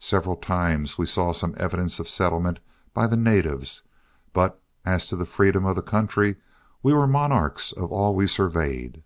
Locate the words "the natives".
3.06-3.82